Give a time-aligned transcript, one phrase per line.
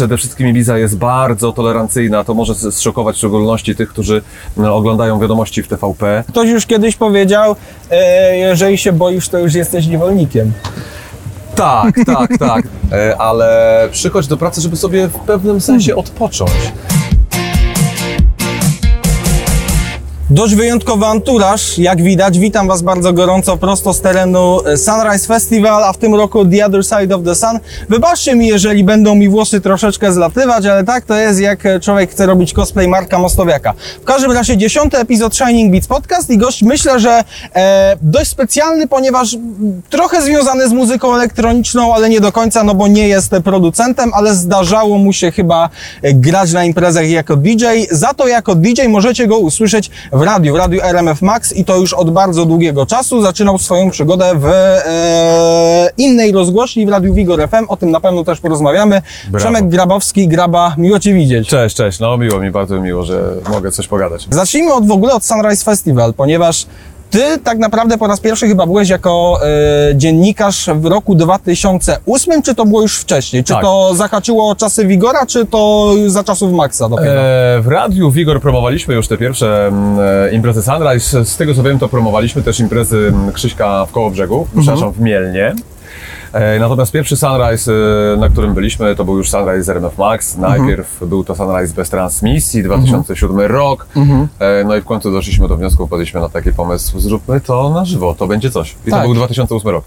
[0.00, 2.24] przede wszystkim Ibiza jest bardzo tolerancyjna.
[2.24, 4.22] To może zszokować w szczególności tych, którzy
[4.56, 6.24] no, oglądają wiadomości w TVP.
[6.28, 7.56] Ktoś już kiedyś powiedział,
[7.90, 10.52] e, jeżeli się boisz, to już jesteś niewolnikiem.
[11.54, 12.64] Tak, tak, tak.
[12.92, 16.72] E, ale przychodź do pracy, żeby sobie w pewnym sensie odpocząć.
[20.32, 22.38] Dość wyjątkowy anturaż, jak widać.
[22.38, 26.84] Witam Was bardzo gorąco prosto z terenu Sunrise Festival, a w tym roku The Other
[26.84, 27.60] Side of the Sun.
[27.88, 32.26] Wybaczcie mi, jeżeli będą mi włosy troszeczkę zlatywać, ale tak to jest, jak człowiek chce
[32.26, 33.74] robić cosplay Marka Mostowiaka.
[34.02, 38.88] W każdym razie dziesiąty epizod Shining Beats Podcast i gość myślę, że e, dość specjalny,
[38.88, 39.36] ponieważ
[39.90, 44.34] trochę związany z muzyką elektroniczną, ale nie do końca, no bo nie jest producentem, ale
[44.34, 45.68] zdarzało mu się chyba
[46.02, 47.64] grać na imprezach jako DJ.
[47.90, 49.90] Za to jako DJ możecie go usłyszeć
[50.20, 53.22] radiu, w radiu RMF Max i to już od bardzo długiego czasu.
[53.22, 58.24] Zaczynał swoją przygodę w e, innej rozgłośni, w radiu Wigor FM, o tym na pewno
[58.24, 59.02] też porozmawiamy.
[59.24, 59.38] Brawo.
[59.38, 61.48] Przemek Grabowski, Graba, miło Cię widzieć.
[61.48, 62.00] Cześć, cześć.
[62.00, 64.26] No miło mi, bardzo miło, że mogę coś pogadać.
[64.30, 66.66] Zacznijmy od w ogóle od Sunrise Festival, ponieważ
[67.10, 72.54] ty tak naprawdę po raz pierwszy chyba byłeś jako e, dziennikarz w roku 2008, czy
[72.54, 73.44] to było już wcześniej?
[73.44, 73.62] Czy Tak.
[73.62, 77.20] to zahaczyło czasy Wigora, czy to za czasów Maxa dopiero?
[77.20, 81.24] E, w radiu Wigor promowaliśmy już te pierwsze mm, e, imprezy Sunrise.
[81.24, 85.54] Z tego co wiem, to promowaliśmy też imprezy mm, Krzyśka w Kołobrzegu, przepraszam, w Mielnie.
[86.32, 87.72] E, Natomiast pierwszy Sunrise,
[88.14, 90.36] e, na którym byliśmy, to był już Sunrise z RMF Max.
[90.36, 93.86] Najpierw był to Sunrise bez transmisji, 2007 rok.
[94.40, 97.84] E, No i w końcu doszliśmy do wniosku, podjęliśmy na taki pomysł, zróbmy to na
[97.84, 98.76] żywo, to będzie coś.
[98.86, 99.00] I Tak.
[99.00, 99.84] to był 2008 rok.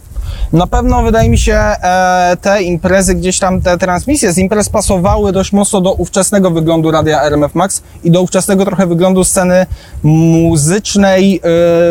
[0.53, 5.31] Na pewno wydaje mi się e, te imprezy, gdzieś tam te transmisje z imprez pasowały
[5.31, 9.66] dość mocno do ówczesnego wyglądu radia RMF Max i do ówczesnego trochę wyglądu sceny
[10.03, 11.39] muzycznej e,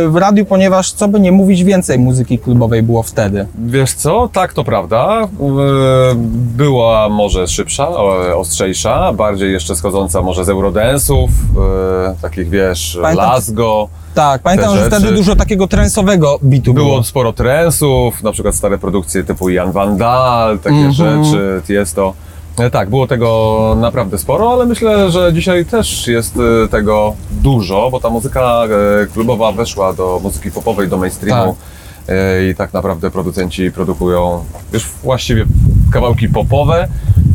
[0.08, 3.46] w radiu, ponieważ co by nie mówić, więcej muzyki klubowej było wtedy.
[3.66, 5.20] Wiesz co, tak to prawda.
[5.22, 5.28] E,
[6.56, 7.88] Była może szybsza,
[8.36, 11.30] ostrzejsza, bardziej jeszcze schodząca może z Eurodensów,
[12.22, 13.88] takich wiesz, Pamiętam- Lasgo.
[14.14, 14.96] Tak, pamiętam, że rzeczy.
[14.96, 16.86] wtedy dużo takiego trensowego bitu było.
[16.86, 20.92] Było sporo trensów, na przykład stare produkcje typu Jan Van Dahl, takie Mhm.
[21.24, 22.14] rzeczy, jest to.
[22.58, 26.34] E, Tak, było tego naprawdę sporo, ale myślę, że dzisiaj też jest
[26.64, 28.62] e, tego dużo, bo ta muzyka
[29.02, 31.56] e, klubowa weszła do muzyki popowej, do mainstreamu.
[32.08, 35.44] E, I tak naprawdę producenci produkują już właściwie
[35.92, 36.88] kawałki popowe,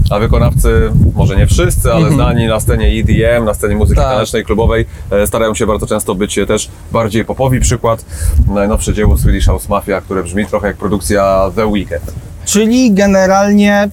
[0.09, 4.09] a wykonawcy, może nie wszyscy, ale znani na scenie EDM, na scenie muzyki Tak.
[4.13, 7.59] tanecznej, klubowej, e, starają się bardzo często być też bardziej popowi.
[7.59, 8.05] Przykład,
[8.47, 12.13] najnowsze dzieło Swedish House Mafia, które brzmi trochę jak produkcja The Weeknd.
[12.45, 13.89] Czyli generalnie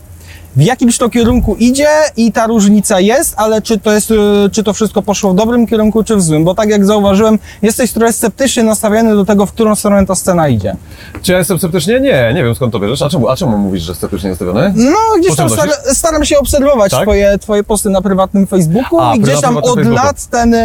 [0.57, 4.15] w jakimś to kierunku idzie i ta różnica jest, ale czy to jest, y,
[4.53, 6.45] czy to wszystko poszło w dobrym kierunku, czy w złym?
[6.45, 10.49] Bo tak jak zauważyłem, jesteś trochę sceptycznie nastawiony do tego, w którą stronę ta scena
[10.49, 10.77] idzie.
[11.23, 12.01] Czy ja jestem sceptycznie?
[12.01, 13.03] Nie, nie wiem skąd to bierzesz.
[13.03, 14.73] A czemu, a czemu mówisz, że sceptycznie nastawiony?
[14.77, 17.03] No, gdzieś tam star staram się obserwować Tak?
[17.03, 19.93] twoje, twoje posty na prywatnym Facebooku A, i gdzieś tam od Facebooku.
[19.93, 20.59] lat ten, y,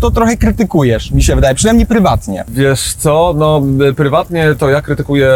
[0.00, 2.44] to trochę krytykujesz, mi się wydaje, przynajmniej prywatnie.
[2.48, 5.28] Wiesz co, no y, prywatnie to ja krytykuję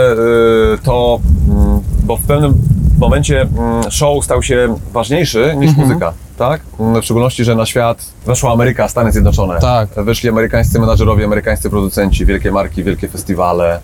[0.82, 2.54] to, mm, bo w pewnym
[3.00, 6.60] momencie mm, show stał się ważniejszy niż muzyka, tak?
[6.80, 9.60] Mm, W szczególności, że na świat weszła Ameryka, Stany Zjednoczone.
[9.60, 9.88] Tak.
[9.96, 13.80] Wyszli amerykańscy menadżerowie, amerykańscy producenci, wielkie marki, wielkie festiwale,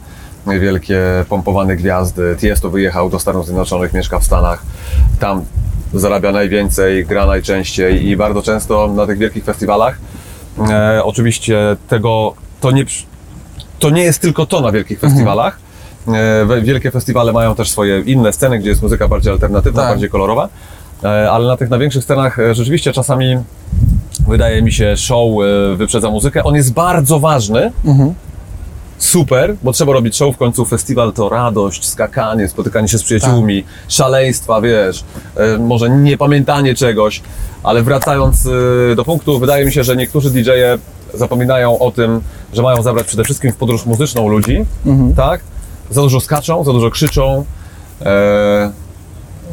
[0.46, 2.36] wielkie pompowane gwiazdy.
[2.40, 4.62] Tiesto wyjechał do Stanów Zjednoczonych, mieszka w Stanach.
[5.20, 5.44] Tam
[5.94, 9.98] zarabia najwięcej, gra najczęściej i bardzo często na tych wielkich festiwalach
[10.70, 12.84] e, oczywiście tego, to nie,
[13.78, 15.58] to nie jest tylko to na wielkich festiwalach.
[16.08, 19.90] E, Wielkie festiwale mają też swoje inne sceny, gdzie jest muzyka bardziej alternatywna, Tak.
[19.90, 20.48] bardziej kolorowa,
[21.04, 23.36] E, ale na tych największych scenach e, rzeczywiście czasami
[24.28, 25.30] wydaje mi się show
[25.76, 26.44] wyprzedza muzykę.
[26.44, 27.72] On jest bardzo ważny,
[28.98, 30.64] super, bo trzeba robić show, w końcu.
[30.64, 35.04] Festiwal to radość, skakanie, spotykanie się z przyjaciółmi, szaleństwa, wiesz,
[35.58, 37.22] może nie pamiętanie czegoś,
[37.62, 38.48] ale wracając
[38.96, 40.78] do punktu, wydaje mi się, że niektórzy DJ-e
[41.14, 42.20] zapominają o tym,
[42.52, 44.64] że mają zabrać przede wszystkim w podróż muzyczną ludzi,
[45.16, 45.40] tak?
[45.90, 47.44] Za dużo skaczą, za dużo krzyczą,
[48.02, 48.70] e,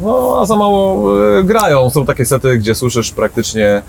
[0.01, 1.89] no a za mało e, grają.
[1.89, 3.81] Są takie sety, gdzie słyszysz praktycznie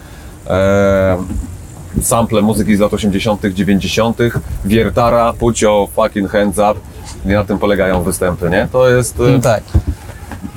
[0.46, 1.18] e,
[2.02, 4.18] sample muzyki z lat 80., 90.,
[4.64, 6.74] wiertara, pucio, fucking hands up.
[7.24, 8.68] I na tym polegają występy, nie?
[8.72, 9.62] To jest, e, Tak.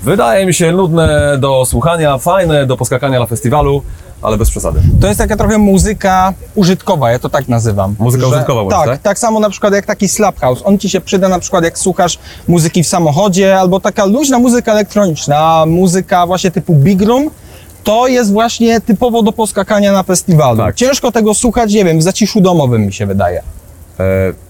[0.04, 3.82] wydaje mi się, nudne do słuchania, fajne do poskakania na festiwalu,
[4.22, 4.80] ale bez przesady.
[5.02, 7.96] To jest taka trochę muzyka użytkowa, ja to tak nazywam.
[8.00, 9.02] Muzyka użytkowa mówisz, Tak, tak?
[9.02, 10.62] tak samo na przykład jak taki slap house.
[10.66, 14.72] On ci się przyda na przykład jak słuchasz muzyki w samochodzie, albo taka luźna muzyka
[14.72, 17.30] elektroniczna, muzyka właśnie typu big room,
[17.84, 20.58] to jest właśnie typowo do poskakania na festiwalu.
[20.58, 20.76] Tak.
[20.76, 23.40] Ciężko tego słuchać, nie wiem, w zaciszu domowym mi się wydaje.
[24.00, 24.04] E,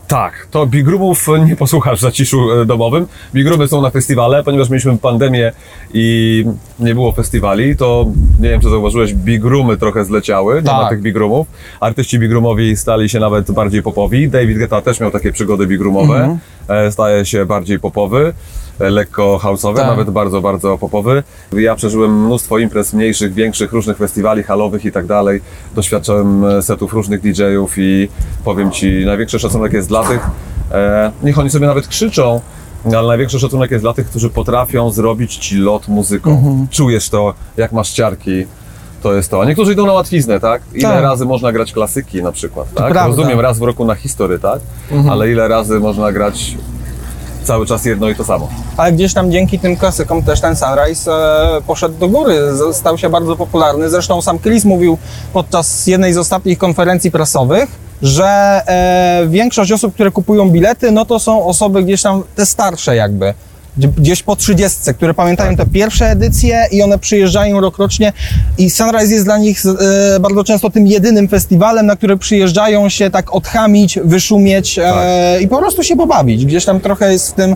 [0.08, 3.08] Tak, to Bigrumów nie posłuchasz w zaciszu e, domowym.
[3.34, 5.52] Bigrumy są na festiwale, ponieważ mieliśmy pandemię
[5.94, 6.46] i
[6.80, 8.06] nie było festiwali, to
[8.40, 10.90] nie wiem, czy zauważyłeś, Bigrumy trochę zleciały, nie ma Tak.
[10.90, 11.48] tych Bigrumów.
[11.80, 14.30] Artyści Bigrumowi stali się nawet bardziej popowi.
[14.30, 16.38] David Guetta też miał takie przygody Bigrumowe.
[16.68, 18.34] E, Staje się bardziej popowy,
[18.80, 19.88] lekko house'owy, Tak.
[19.88, 21.24] nawet bardzo, bardzo popowy.
[21.54, 25.42] Ja przeżyłem mnóstwo imprez mniejszych, większych, różnych festiwali halowych i tak dalej.
[25.76, 28.10] Doświadczyłem e, setów różnych DJ-ów i
[28.46, 30.28] powiem Ci, największy szacunek jest dla tych,
[30.72, 32.42] e, niech oni sobie nawet krzyczą,
[32.86, 36.32] ale największy szacunek jest dla tych, którzy potrafią zrobić Ci lot muzyką.
[36.32, 36.68] Mhm.
[36.72, 38.46] Czujesz to, jak masz ciarki,
[39.04, 39.42] to jest to.
[39.42, 40.62] A niektórzy idą na łatwiznę, tak?
[40.74, 41.04] Ile Tak.
[41.04, 42.88] razy można grać klasyki na przykład, tak?
[42.92, 43.08] Mhm.
[43.08, 44.60] Rozumiem, raz w roku na history, tak?
[45.10, 46.58] Ale ile razy można grać
[47.48, 48.50] cały czas jedno i to samo?
[48.78, 52.40] Ale gdzieś tam dzięki tym klasykom też ten Sunrise e, poszedł do góry,
[52.74, 53.90] stał się bardzo popularny.
[53.90, 54.98] Zresztą sam Chris mówił
[55.34, 57.70] podczas jednej z ostatnich konferencji prasowych,
[58.02, 58.26] że
[58.68, 63.34] e, większość osób, które kupują bilety, no to są osoby gdzieś tam te starsze jakby.
[63.78, 68.14] Gdzie- Gdzieś po 30, które pamiętają te pierwsze edycje i one przyjeżdżają rokrocznie
[68.58, 69.62] i Sunrise jest dla nich
[70.16, 75.48] e, bardzo często tym jedynym festiwalem, na który przyjeżdżają się tak odchamić, wyszumieć e, i
[75.48, 76.46] po prostu się pobawić.
[76.46, 77.56] Gdzieś tam trochę jest w tym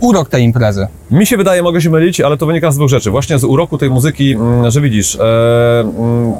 [0.00, 0.86] urok tej imprezy.
[1.10, 3.10] Mi się wydaje, mogę się mylić, ale to wynika z dwóch rzeczy.
[3.10, 6.32] Właśnie z uroku tej muzyki, mm, że widzisz, e, mm,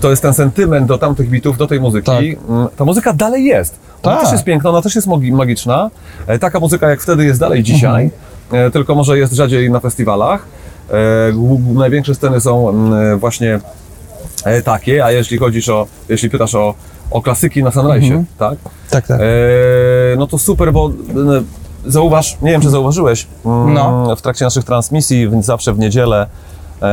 [0.00, 2.06] to jest ten sentyment do tamtych bitów, do tej muzyki.
[2.06, 2.24] Tak.
[2.48, 3.74] Mm, Ta muzyka dalej jest.
[4.02, 4.24] Ona Tak.
[4.24, 5.90] też jest piękna, ona też jest magi- magiczna.
[6.26, 8.10] E, Taka muzyka jak wtedy jest dalej dzisiaj, e,
[8.72, 10.46] tylko może jest rzadziej na festiwalach.
[10.90, 10.94] E,
[11.74, 13.60] Największe sceny są mm, właśnie
[14.44, 16.74] e, takie, a jeśli chodzisz o, jeśli pytasz o,
[17.10, 18.58] o klasyki na Sunrise, tak?
[18.90, 19.20] Tak, tak.
[19.20, 19.24] E,
[20.18, 24.16] no to super, bo e, zauważ, nie wiem czy zauważyłeś, mm, No.
[24.16, 26.26] w trakcie naszych transmisji, zawsze w niedzielę, e,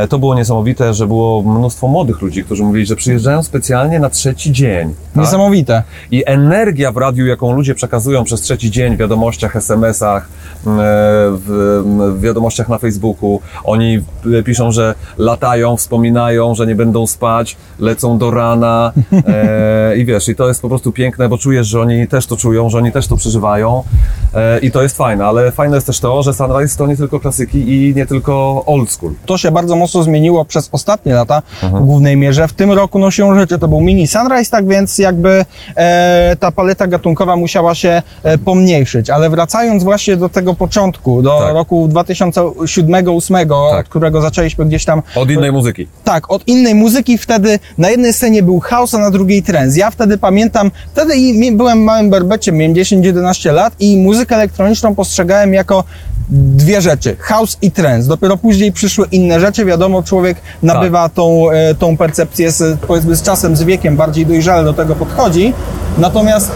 [0.09, 4.51] to było niesamowite, że było mnóstwo młodych ludzi, którzy mówili, że przyjeżdżają specjalnie na trzeci
[4.51, 4.95] dzień.
[5.13, 5.23] Tak?
[5.23, 5.83] Niesamowite.
[6.11, 10.29] I energia w radiu, jaką ludzie przekazują przez trzeci dzień w wiadomościach, SMS-ach,
[10.67, 11.81] m, w,
[12.17, 13.99] w wiadomościach na Facebooku, oni
[14.39, 18.93] e, piszą, że latają, wspominają, że nie będą spać, lecą do rana
[19.27, 22.37] e, i wiesz, i to jest po prostu piękne, bo czujesz, że oni też to
[22.37, 23.83] czują, że oni też to przeżywają
[24.33, 27.19] e, i to jest fajne, ale fajne jest też to, że Sunrise to nie tylko
[27.19, 29.13] klasyki i nie tylko old school.
[29.25, 32.47] To się bardzo mocno zmieniło przez ostatnie lata w głównej mierze.
[32.47, 35.45] W tym roku no rzeczy to był mini Sunrise, tak więc jakby
[35.75, 39.09] e, ta paleta gatunkowa musiała się e, pomniejszyć.
[39.09, 41.53] Ale wracając właśnie do tego początku, do Tak.
[41.53, 43.79] roku 2007-2008, Tak.
[43.85, 45.87] od którego zaczęliśmy gdzieś tam Od innej muzyki.
[46.03, 49.79] Tak, od innej muzyki wtedy na jednej scenie był house, a na drugiej trance.
[49.79, 51.13] Ja wtedy pamiętam, wtedy
[51.51, 55.83] byłem małym berbeciem, miałem 10-11 lat i muzykę elektroniczną postrzegałem jako
[56.29, 58.07] dwie rzeczy, house i trance.
[58.07, 63.21] Dopiero później przyszły inne rzeczy, wiadomo, człowiek nabywa tą, e, tą percepcję z, powiedzmy z
[63.21, 65.53] czasem, z wiekiem, bardziej dojrzale do tego podchodzi.
[65.97, 66.51] Natomiast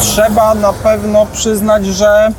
[0.00, 2.32] trzeba na pewno przyznać, że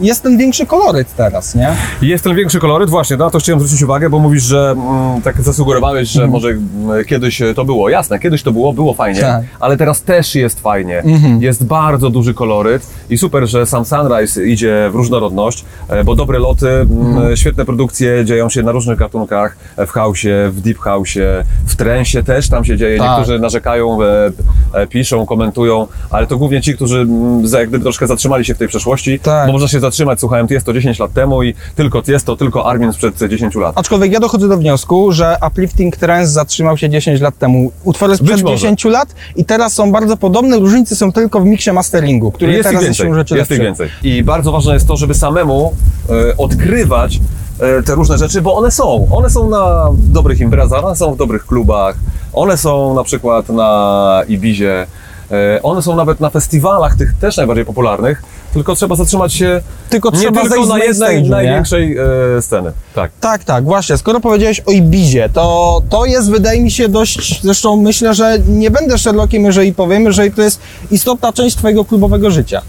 [0.00, 1.68] jest ten większy koloryt teraz, nie?
[2.02, 5.42] Jest ten większy koloryt, właśnie, na to chciałem zwrócić uwagę, bo mówisz, że mm, tak
[5.42, 7.88] zasugerowałeś, że może mm, kiedyś to było.
[7.88, 9.42] Jasne, kiedyś to było, było fajnie, Tak.
[9.60, 11.02] ale teraz też jest fajnie.
[11.40, 16.38] Jest bardzo duży koloryt i super, że sam Sunrise idzie w różnorodność, e, bo dobre
[16.38, 21.24] loty, mm, świetne produkcje dzieją się na różnych gatunkach, e, w house'ie, w deep house'ie,
[21.66, 22.98] w trensie też tam się dzieje.
[22.98, 23.08] Tak.
[23.18, 24.30] Niektórzy narzekają, e,
[24.74, 28.54] e, piszą, komentują, ale to głównie ci, którzy mm, za- jak gdyby troszkę zatrzymali się
[28.54, 29.46] w tej przeszłości, Tak.
[29.46, 33.28] bo można się zatrzymać, słuchałem Tiesto 10 lat temu i tylko Tiesto, tylko Armin sprzed
[33.28, 33.78] 10 lat.
[33.78, 37.72] Aczkolwiek ja dochodzę do wniosku, że Uplifting Trance zatrzymał się 10 lat temu.
[37.84, 38.56] Utwory sprzed Być może.
[38.56, 42.60] 10 lat i teraz są bardzo podobne, różnice są tylko w miksie masteringu, który jest
[42.60, 43.58] ich teraz więcej, jest ich lepsze.
[43.58, 43.88] więcej.
[44.02, 45.74] I bardzo ważne jest to, żeby samemu
[46.10, 47.20] e, odkrywać
[47.60, 49.08] e, te różne rzeczy, bo one są.
[49.10, 51.96] One są na dobrych imprezach, one są w dobrych klubach,
[52.32, 54.86] one są na przykład na Ibizie,
[55.30, 60.10] e, one są nawet na festiwalach, tych też najbardziej popularnych, tylko trzeba zatrzymać się Tylko
[60.10, 61.96] nie trzeba tylko na jednej największej
[62.36, 62.72] e, sceny.
[62.94, 63.10] Tak.
[63.20, 63.96] Tak, tak, właśnie.
[63.96, 68.70] Skoro powiedziałeś o Ibizie, to to jest, wydaje mi się, dość, zresztą myślę, że nie
[68.70, 72.62] będę Sherlockiem, jeżeli powiem, że to jest istotna część twojego klubowego życia.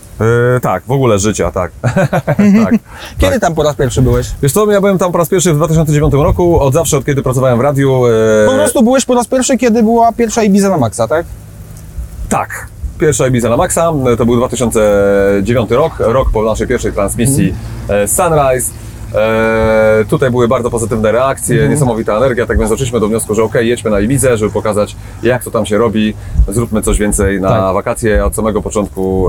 [0.55, 1.71] E, tak, w ogóle życia, tak.
[2.65, 2.75] tak.
[3.17, 4.27] Kiedy tam po raz pierwszy byłeś?
[4.41, 7.23] Wiesz co, ja byłem tam po raz pierwszy w 2009 roku, od zawsze, od kiedy
[7.23, 8.05] pracowałem w radiu.
[8.05, 11.25] e, Po prostu byłeś po raz pierwszy, kiedy była pierwsza Ibiza na Maxa, tak?
[12.29, 12.70] Tak.
[13.01, 17.53] Pierwsza Ibiza na Maxa, to był 2009 rok, rok po naszej pierwszej transmisji
[17.89, 18.71] e, Sunrise.
[19.15, 23.55] E, tutaj były bardzo pozytywne reakcje, niesamowita energia, tak więc doszliśmy do wniosku, że ok,
[23.61, 26.13] jedźmy na Ibizę, żeby pokazać jak to tam się robi,
[26.47, 27.73] zróbmy coś więcej na Tak.
[27.73, 28.25] wakacje.
[28.25, 29.27] Od samego początku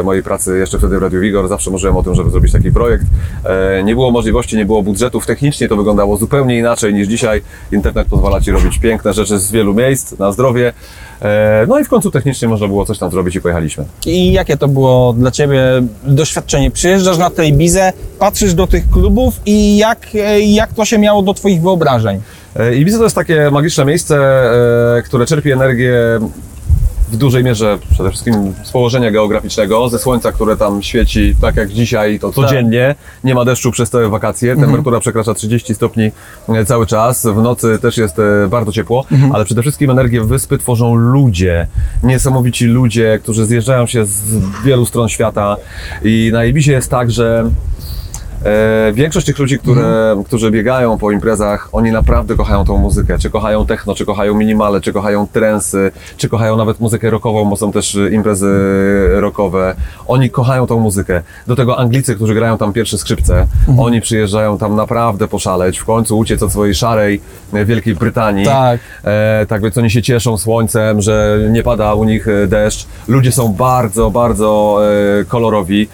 [0.00, 2.72] e, mojej pracy, jeszcze wtedy w Radiu Wigor, zawsze marzyłem o tym, żeby zrobić taki
[2.72, 3.04] projekt.
[3.44, 7.42] E, nie było możliwości, nie było budżetów, technicznie to wyglądało zupełnie inaczej niż dzisiaj.
[7.72, 10.72] Internet pozwala Ci robić piękne rzeczy z wielu miejsc, na zdrowie.
[11.22, 13.84] E, no i w końcu technicznie można było coś tam zrobić i pojechaliśmy.
[14.06, 15.62] I jakie to było dla Ciebie
[16.04, 16.70] doświadczenie?
[16.70, 21.22] Przyjeżdżasz na tę Ibizę, patrzysz do tych klubów i jak, e, jak to się miało
[21.22, 22.20] do Twoich wyobrażeń?
[22.56, 24.16] E, Ibiza to jest takie magiczne miejsce,
[24.98, 25.92] e, które czerpie energię
[27.12, 31.72] w dużej mierze przede wszystkim z położenia geograficznego, ze słońca, które tam świeci tak jak
[31.72, 32.94] dzisiaj, to codziennie.
[33.24, 36.10] Nie ma deszczu przez te wakacje, temperatura przekracza 30 stopni
[36.66, 38.16] cały czas, w nocy też jest
[38.48, 41.66] bardzo ciepło, ale przede wszystkim energię wyspy tworzą ludzie,
[42.02, 44.22] niesamowici ludzie, którzy zjeżdżają się z
[44.64, 45.56] wielu stron świata.
[46.04, 47.50] I na Ibizie jest tak, że
[48.44, 53.18] E, większość tych ludzi, które, którzy biegają po imprezach, oni naprawdę kochają tą muzykę.
[53.18, 57.56] Czy kochają techno, czy kochają minimale, czy kochają trensy, czy kochają nawet muzykę rockową, bo
[57.56, 58.50] są też e, imprezy
[59.12, 59.74] rockowe.
[60.06, 61.22] Oni kochają tą muzykę.
[61.46, 63.46] Do tego Anglicy, którzy grają tam pierwsze skrzypce,
[63.78, 67.20] oni przyjeżdżają tam naprawdę poszaleć, w końcu uciec od swojej szarej
[67.52, 68.44] e, Wielkiej Brytanii.
[68.46, 68.80] Tak.
[69.04, 72.86] E, tak więc oni się cieszą słońcem, że nie pada u nich e, deszcz.
[73.08, 74.80] Ludzie są bardzo, bardzo
[75.20, 75.88] e, kolorowi.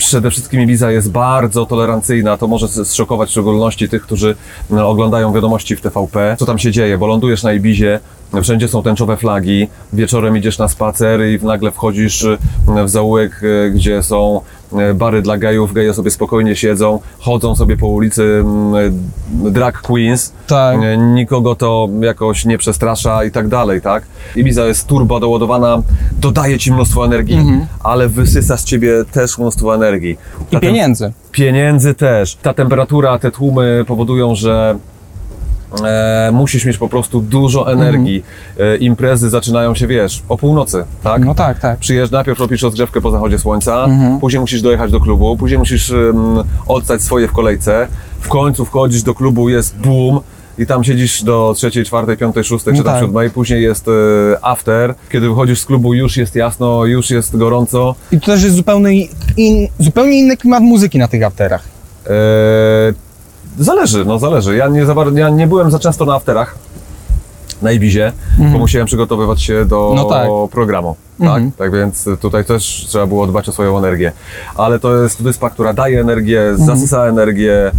[0.00, 4.36] Przede wszystkim Ibiza jest bardzo tolerancyjna, to może zszokować w szczególności tych, którzy
[4.70, 6.36] no, oglądają wiadomości w TVP.
[6.38, 8.00] Co tam się dzieje, bo lądujesz na Ibizie,
[8.42, 12.38] wszędzie są tęczowe flagi, wieczorem idziesz na spacer i nagle wchodzisz e,
[12.84, 14.40] w zaułek, e, gdzie są
[14.72, 18.72] e, bary dla gejów, geje sobie spokojnie siedzą, chodzą sobie po ulicy mm,
[19.52, 20.78] drag queens, Tak.
[20.98, 24.02] Nikogo to jakoś nie przestrasza i tak dalej, tak?
[24.36, 25.82] Ibiza jest turbo doładowana,
[26.20, 27.38] dodaje ci mnóstwo energii,
[27.84, 30.10] ale wysysa z ciebie też mnóstwo energii.
[30.10, 31.12] I Ta tem- pieniędzy.
[31.32, 32.36] Pieniędzy też.
[32.42, 34.78] Ta temperatura, te tłumy powodują, że
[35.84, 38.24] e, musisz mieć po prostu dużo energii.
[38.58, 41.24] E, imprezy zaczynają się, wiesz, o północy, tak?
[41.24, 41.78] No tak, tak.
[41.78, 43.86] Przyjeżdż, najpierw robisz rozgrzewkę po zachodzie słońca,
[44.20, 47.88] później musisz dojechać do klubu, później musisz um, odstać swoje w kolejce,
[48.20, 50.20] w końcu wchodzisz do klubu, jest boom
[50.58, 53.02] i tam siedzisz do trzeciej, czwartej, piątej, szóstej, No czy tam tak.
[53.02, 53.90] siódmej, później jest e,
[54.42, 57.94] after, kiedy wychodzisz z klubu już jest jasno, już jest gorąco.
[58.12, 61.64] I to też jest zupełnie, in, zupełnie inny klimat muzyki na tych afterach.
[62.06, 62.10] E,
[63.64, 64.56] zależy, no zależy.
[64.56, 66.54] Ja nie, za, ja nie byłem za często na afterach
[67.62, 68.12] na Ibizie,
[68.52, 69.96] bo musiałem przygotowywać się do Mhm.
[70.08, 70.50] No tak.
[70.50, 70.96] programu.
[71.18, 71.26] Tak?
[71.28, 71.52] Mhm.
[71.52, 74.12] tak więc tutaj też trzeba było dbać o swoją energię.
[74.56, 76.66] Ale to jest wyspa, która daje energię, Mhm.
[76.66, 77.72] zasysa energię.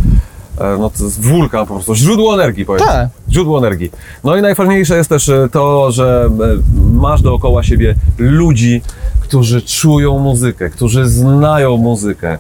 [0.58, 2.88] e, No to jest wulkan po prostu, źródło energii powiedzmy.
[2.88, 3.10] Tak.
[3.30, 3.92] Źródło energii.
[4.24, 6.58] No i najfajniejsze jest też e, to, że e,
[6.94, 8.82] masz dookoła siebie ludzi,
[9.22, 12.38] którzy czują muzykę, którzy znają muzykę,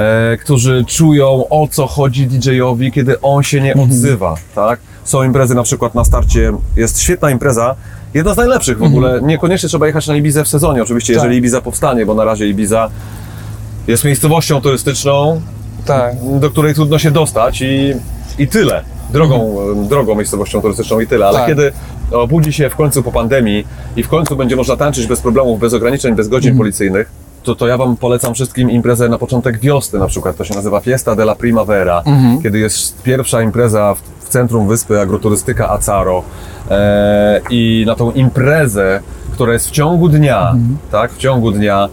[0.00, 4.80] e, którzy czują o co chodzi DJ-owi, kiedy on się nie odzywa, tak?
[5.04, 7.74] Są imprezy na przykład na starcie, jest świetna impreza,
[8.14, 11.22] jedna z najlepszych w ogóle, niekoniecznie trzeba jechać na Ibizę w sezonie, oczywiście, Tak.
[11.22, 12.90] jeżeli Ibiza powstanie, bo na razie Ibiza
[13.88, 15.40] jest miejscowością turystyczną,
[15.86, 16.14] Tak.
[16.40, 17.94] do której trudno się dostać i,
[18.38, 18.84] i tyle.
[19.12, 19.56] Drogą,
[19.88, 21.46] drogą miejscowością turystyczną i tyle, ale Tak.
[21.48, 21.72] kiedy
[22.12, 23.66] obudzi się w końcu po pandemii
[23.96, 27.10] i w końcu będzie można tańczyć bez problemów, bez ograniczeń, bez godzin policyjnych,
[27.42, 30.36] to, to ja Wam polecam wszystkim imprezę na początek wiosny na przykład.
[30.36, 32.02] To się nazywa Fiesta della Primavera,
[32.42, 36.22] kiedy jest pierwsza impreza w, w centrum wyspy, agroturystyka Acaro
[36.70, 39.00] e, i na tą imprezę,
[39.32, 40.54] która jest w ciągu dnia,
[40.90, 41.88] tak, w ciągu dnia,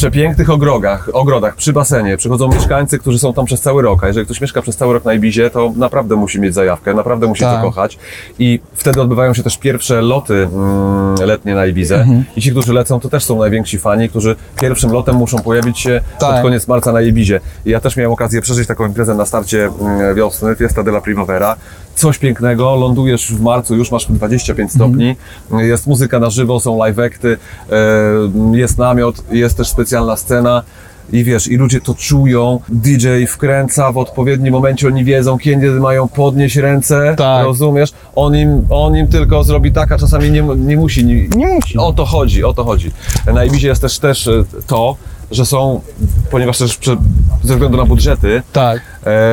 [0.00, 4.04] przepięknych ogrodach, ogrodach przy basenie przychodzą mieszkańcy, którzy są tam przez cały rok.
[4.04, 7.26] A jeżeli ktoś mieszka przez cały rok na Ibizie, to naprawdę musi mieć zajawkę, naprawdę
[7.26, 7.56] musi Tak.
[7.56, 7.98] to kochać.
[8.38, 12.00] I wtedy odbywają się też pierwsze loty mm, letnie na Ibizę.
[12.00, 12.24] Mhm.
[12.36, 16.00] I ci, którzy lecą, to też są najwięksi fani, którzy pierwszym lotem muszą pojawić się
[16.18, 16.30] Tak.
[16.30, 17.40] pod koniec marca na Ibizie.
[17.66, 21.56] I ja też miałem okazję przeżyć taką imprezę na starcie mm, wiosny, Fiesta della Primavera.
[22.00, 25.16] Coś pięknego, lądujesz w marcu, już masz 25 stopni,
[25.58, 27.36] jest muzyka na żywo, są live acty,
[27.72, 27.76] e,
[28.58, 30.62] jest namiot, jest też specjalna scena.
[31.12, 36.08] I wiesz, i ludzie to czują, DJ wkręca w odpowiednim momencie, oni wiedzą, kiedy mają
[36.08, 37.44] podnieść ręce, Tak.
[37.44, 37.92] rozumiesz?
[38.14, 41.04] On im, on im tylko zrobi tak, a czasami nie, nie musi.
[41.04, 41.78] Nie, Nie musi.
[41.78, 42.90] o to chodzi, o to chodzi.
[43.34, 44.96] Na Ibizie jest też, też e, to,
[45.30, 45.80] że są,
[46.30, 46.96] ponieważ też prze,
[47.44, 48.80] ze względu na budżety, Tak.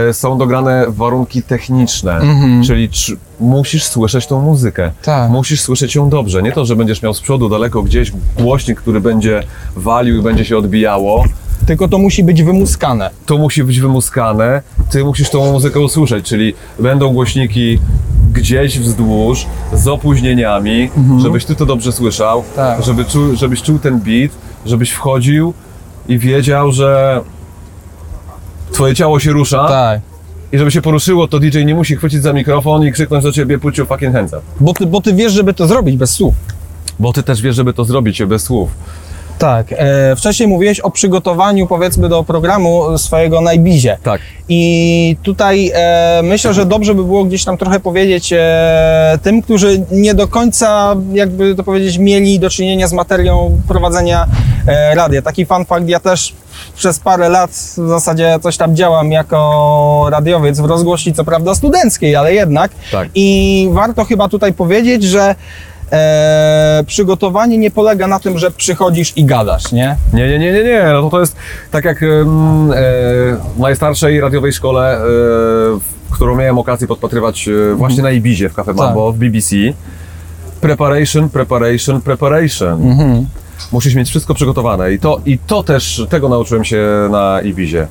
[0.09, 2.21] e, są dograne warunki techniczne,
[2.65, 4.91] czyli tr- musisz słyszeć tą muzykę.
[5.01, 5.29] Tak.
[5.31, 6.43] Musisz słyszeć ją dobrze.
[6.43, 9.43] Nie to, że będziesz miał z przodu daleko gdzieś głośnik, który będzie
[9.75, 11.23] walił i będzie się odbijało.
[11.67, 13.09] Tylko to musi być wymuskane.
[13.25, 14.61] To musi być wymuskane.
[14.91, 17.79] Ty musisz tą muzykę usłyszeć, czyli będą głośniki
[18.33, 20.89] gdzieś wzdłuż, z opóźnieniami,
[21.21, 22.83] żebyś ty to dobrze słyszał, Tak.
[22.83, 24.31] żeby czu, żebyś czuł ten beat,
[24.65, 25.53] żebyś wchodził
[26.07, 27.21] i wiedział, że
[28.71, 30.01] twoje ciało się rusza Tak.
[30.51, 33.59] i żeby się poruszyło, to DJ nie musi chwycić za mikrofon i krzyknąć do ciebie
[33.59, 34.41] put your fucking hands up.
[34.59, 36.35] Bo ty, bo ty wiesz, żeby to zrobić bez słów.
[36.99, 38.69] Bo ty też wiesz, żeby to zrobić bez słów.
[39.38, 39.67] Tak.
[39.72, 43.98] E, wcześniej mówiłeś o przygotowaniu, powiedzmy, do programu swojego na Ibizie.
[44.03, 44.22] Tak.
[44.50, 49.86] I tutaj e, myślę, że dobrze by było gdzieś tam trochę powiedzieć e, tym, którzy
[49.91, 54.25] nie do końca, jakby to powiedzieć, mieli do czynienia z materią prowadzenia
[54.67, 55.22] e, radia.
[55.22, 56.34] Taki fun fact, ja też
[56.75, 62.15] przez parę lat w zasadzie coś tam działam jako radiowiec w rozgłośni, co prawda studenckiej,
[62.15, 62.72] ale jednak.
[62.91, 63.10] Tak.
[63.15, 65.36] I warto chyba tutaj powiedzieć, że
[65.91, 69.96] e, przygotowanie nie polega na tym, że przychodzisz i gadasz, nie?
[70.13, 70.84] Nie, nie, nie, nie, nie.
[70.94, 71.36] No to, to jest
[71.72, 78.03] tak jak e, w najstarszej radiowej szkole, e, w- którą miałem okazję podpatrywać e, właśnie
[78.03, 79.56] na Ibizie w Cafe Mambo, w BBC.
[80.62, 82.82] Preparation, preparation, preparation.
[83.72, 87.88] Musisz mieć wszystko przygotowane i to, i to też, tego nauczyłem się na Ibizie.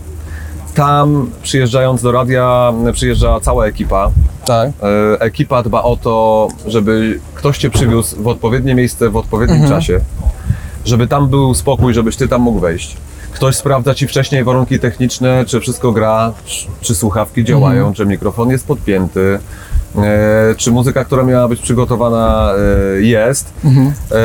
[0.76, 4.11] Tam przyjeżdżając do radia, przyjeżdża cała ekipa.
[4.47, 4.71] Tak.
[5.16, 10.00] E, Ekipa dba o to, żeby ktoś cię przywiózł w odpowiednie miejsce w odpowiednim czasie,
[10.85, 12.97] żeby tam był spokój, żebyś ty tam mógł wejść.
[13.33, 18.50] Ktoś sprawdza ci wcześniej warunki techniczne, czy wszystko gra, czy- czy słuchawki działają, czy mikrofon
[18.50, 19.38] jest podpięty,
[19.97, 22.52] e, czy muzyka, która miała być przygotowana
[22.99, 23.52] e, jest.
[24.12, 24.16] E,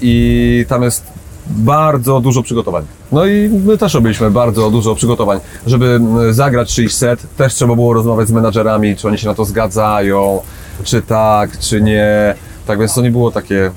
[0.00, 1.13] I tam jest
[1.46, 2.84] bardzo dużo przygotowań.
[3.12, 5.40] No i my też robiliśmy bardzo dużo przygotowań.
[5.66, 9.44] Żeby zagrać czyjś set, też trzeba było rozmawiać z menadżerami, czy oni się na to
[9.44, 10.40] zgadzają,
[10.84, 12.34] czy tak, czy nie.
[12.66, 13.70] Tak więc to nie było takie,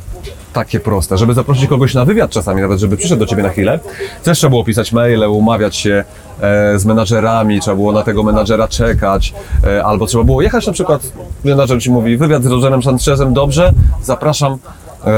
[0.53, 1.17] takie proste.
[1.17, 3.79] Żeby zaprosić kogoś na wywiad czasami, nawet żeby przyszedł do ciebie na chwilę,
[4.23, 6.03] też trzeba było pisać maile, umawiać się
[6.41, 9.33] e, z menadżerami, trzeba było na tego menadżera czekać,
[9.63, 11.11] e, albo trzeba było jechać na przykład,
[11.43, 14.57] menadżer ci mówi, wywiad z Rogerem Sanchezem, dobrze, zapraszam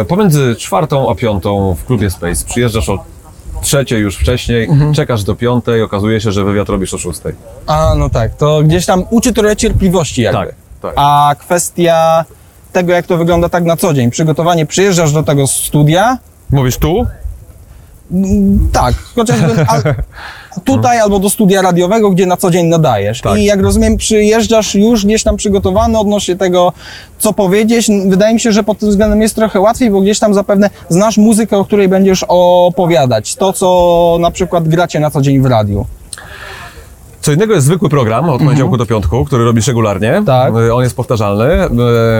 [0.07, 2.45] pomiędzy czwartą a piątą w klubie Space.
[2.45, 3.03] Przyjeżdżasz o
[3.61, 7.33] trzeciej już wcześniej, czekasz do piątej, okazuje się, że wywiad robisz o szóstej.
[7.67, 10.39] A, no tak, to gdzieś tam uczy trochę cierpliwości jakby.
[10.45, 10.93] Tak, tak.
[10.95, 12.25] A kwestia
[12.71, 16.17] tego, jak to wygląda tak na co dzień, przygotowanie, przyjeżdżasz do tego studia,
[16.51, 17.05] Mówisz tu?
[18.71, 19.81] Tak, chociażby a,
[20.59, 23.21] tutaj albo do studia radiowego, gdzie na co dzień nadajesz.
[23.21, 23.39] Tak.
[23.39, 26.73] I jak rozumiem, przyjeżdżasz już gdzieś tam przygotowany odnośnie tego,
[27.19, 27.87] co powiedzieć.
[28.07, 31.17] Wydaje mi się, że pod tym względem jest trochę łatwiej, bo gdzieś tam zapewne znasz
[31.17, 33.35] muzykę, o której będziesz opowiadać.
[33.35, 35.85] To, co na przykład gracie na co dzień w radiu.
[37.29, 40.07] Co innego jest zwykły program od poniedziałku do piątku, który robisz regularnie.
[40.07, 40.25] Mhm.
[40.25, 40.53] Tak.
[40.63, 41.45] E, On jest powtarzalny.
[41.53, 41.69] E,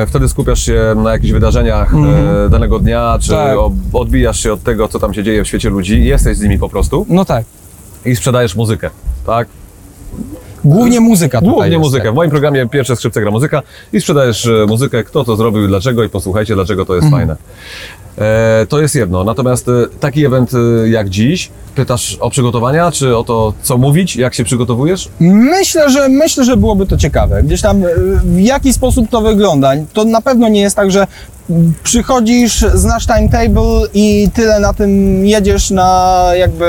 [0.08, 1.94] Wtedy skupiasz się na jakichś wydarzeniach
[2.46, 3.50] e, danego dnia, czy Mhm.
[3.50, 3.58] Tak.
[3.60, 6.06] ob- odbijasz się od tego, co tam się dzieje w świecie ludzi.
[6.06, 7.46] Jesteś z nimi po prostu No tak.
[8.06, 8.90] i sprzedajesz muzykę.
[9.26, 9.48] Tak?
[10.64, 12.04] Głównie muzyka tutaj Głównie jest, muzykę.
[12.04, 12.12] tak.
[12.14, 13.62] W moim programie pierwsze skrzypce gra muzyka
[13.94, 17.22] i sprzedajesz e, muzykę, kto to zrobił, dlaczego i posłuchajcie, dlaczego to jest Mhm.
[17.22, 17.36] fajne.
[18.20, 19.24] E, to jest jedno.
[19.24, 24.16] Natomiast e, taki event e, jak dziś, pytasz o przygotowania, czy o to, co mówić,
[24.16, 25.10] jak się przygotowujesz?
[25.20, 27.44] Myślę, że myślę, że byłoby to ciekawe.
[27.44, 27.84] Gdzieś tam
[28.24, 29.72] w jaki sposób to wygląda.
[29.94, 31.08] To na pewno nie jest tak, że
[31.84, 36.66] przychodzisz, znasz timetable i tyle na tym jedziesz na jakby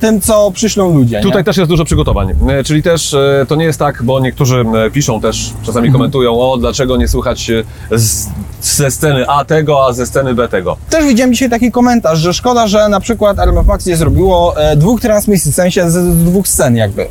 [0.00, 1.20] tym, co przyślą ludzie.
[1.20, 1.44] Tutaj nie?
[1.44, 4.90] też jest dużo przygotowań, E, czyli też e, to nie jest tak, bo niektórzy e,
[4.90, 7.64] piszą też, czasami komentują, o dlaczego nie słuchać e,
[7.98, 8.28] z,
[8.62, 10.76] ze sceny A tego, a ze sceny B tego.
[10.90, 15.00] Też widziałem dzisiaj taki komentarz, że szkoda, że na przykład RMF Max nie zrobiło dwóch
[15.00, 17.08] transmisji, w sensie z dwóch scen jakby.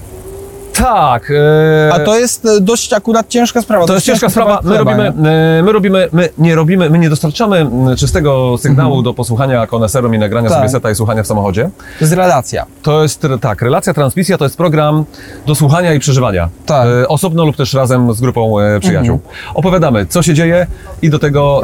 [0.85, 1.31] Tak.
[1.31, 3.85] e, A to jest e, dość akurat ciężka sprawa.
[3.85, 4.59] To jest ciężka sprawa.
[4.63, 9.13] My robimy, e, my robimy, my nie robimy, my nie dostarczamy m, czystego sygnału do
[9.13, 10.57] posłuchania koneserom i nagrania Tak.
[10.57, 11.69] sobie seta i słuchania w samochodzie.
[11.99, 12.65] To jest relacja.
[12.81, 15.05] To jest, tak, relacja, transmisja to jest program
[15.45, 16.49] do słuchania i przeżywania.
[16.65, 16.87] Tak.
[17.03, 19.19] E, Osobno lub też razem z grupą e, przyjaciół.
[19.53, 20.67] Opowiadamy, co się dzieje
[21.01, 21.61] i do tego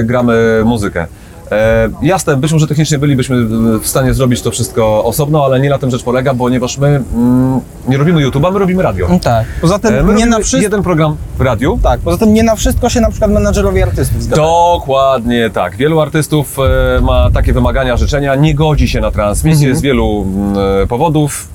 [0.00, 1.06] e, gramy muzykę.
[1.52, 5.70] E, jasne, być może technicznie bylibyśmy e, w stanie zrobić to wszystko osobno, ale nie
[5.70, 9.06] na tym rzecz polega, ponieważ my mm, nie robimy YouTube'a, my robimy radio.
[9.10, 9.46] No tak.
[9.60, 10.62] Poza E, tym My nie robimy na wszystko.
[10.62, 14.22] jeden program w radiu, Tak, poza tym nie na wszystko się na przykład menadżerowie artystów
[14.22, 14.48] zgadzają.
[14.74, 15.76] Dokładnie tak.
[15.76, 20.82] Wielu artystów e, ma takie wymagania, życzenia, nie godzi się na transmisję z wielu mm,
[20.82, 21.53] e, powodów.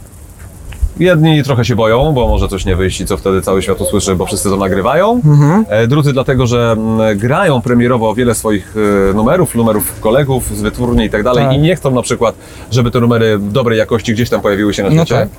[0.99, 4.15] Jedni trochę się boją, bo może coś nie wyjść i co wtedy cały świat usłyszy,
[4.15, 5.21] bo wszyscy to nagrywają.
[5.69, 8.75] E, Drudzy dlatego, że mm, grają premierowo wiele swoich
[9.09, 11.53] e, numerów, numerów kolegów z wytwórni i tak dalej Tak.
[11.53, 12.35] i nie chcą na przykład,
[12.71, 15.15] żeby te numery dobrej jakości gdzieś tam pojawiły się na No świecie.
[15.15, 15.29] tak.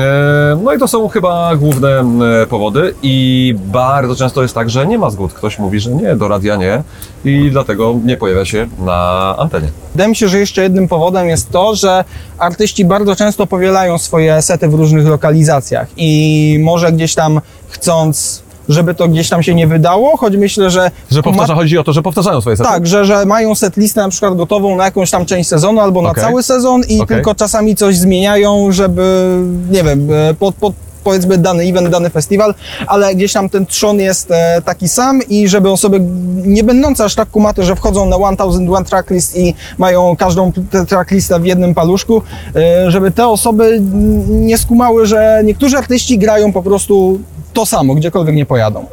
[0.00, 2.04] E, No i to są chyba główne
[2.48, 5.32] powody i bardzo często jest tak, że nie ma zgód.
[5.32, 6.82] Ktoś mówi, że nie, do radia nie
[7.24, 9.68] i dlatego nie pojawia się na antenie.
[9.92, 12.04] Wydaje mi się, że jeszcze jednym powodem jest to, że
[12.38, 18.94] artyści bardzo często powielają swoje sety w różnych lokalizacjach i może gdzieś tam chcąc żeby
[18.94, 20.90] to gdzieś tam się nie wydało, choć myślę, że...
[21.10, 22.68] Że powtarza, chodzi o to, że powtarzają swoje sety?
[22.68, 26.02] Tak, że, że mają set listę na przykład gotową na jakąś tam część sezonu albo
[26.02, 26.24] na Okej.
[26.24, 27.16] cały sezon i Okej.
[27.16, 29.36] tylko czasami coś zmieniają, żeby,
[29.70, 32.54] nie wiem, e, pod, pod powiedzmy dany event, dany festiwal,
[32.86, 36.00] ale gdzieś tam ten trzon jest e, taki sam i żeby osoby
[36.44, 41.40] nie będące aż tak kumaty, że wchodzą na 1001 tracklist i mają każdą tę tracklistę
[41.40, 42.22] w jednym paluszku,
[42.56, 43.80] e, żeby te osoby
[44.28, 47.20] nie skumały, że niektórzy artyści grają po prostu
[47.52, 48.86] to samo, gdziekolwiek nie pojadą.